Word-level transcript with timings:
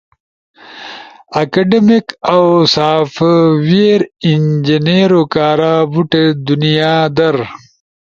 اکیڈمیک 1.41 2.07
اؤ 2.33 2.43
سافٹ 2.73 3.15
ویر 3.67 4.01
انجنیئرو 4.29 5.23
کارا 5.33 5.73
بُوٹ 5.91 6.11
دنیا 6.47 6.93
در 7.15 7.37